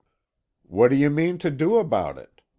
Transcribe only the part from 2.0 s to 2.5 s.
it?"